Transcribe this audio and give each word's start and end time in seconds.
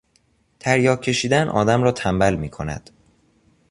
تریاک 0.59 1.01
کشیدن 1.01 1.47
آدم 1.49 1.83
را 1.83 1.91
تنبل 1.91 2.35
میکند. 2.35 2.89